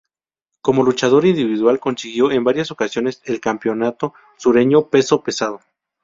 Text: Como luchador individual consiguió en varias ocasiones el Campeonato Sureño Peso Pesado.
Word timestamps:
Como 0.63 0.81
luchador 0.81 1.27
individual 1.27 1.79
consiguió 1.79 2.31
en 2.31 2.43
varias 2.43 2.71
ocasiones 2.71 3.21
el 3.25 3.39
Campeonato 3.39 4.15
Sureño 4.35 4.87
Peso 4.89 5.21
Pesado. 5.21 5.61